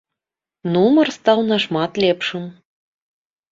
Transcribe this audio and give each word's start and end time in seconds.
Нумар 0.75 1.07
стаў 1.17 1.43
нашмат 1.51 1.91
лепшым. 2.07 2.43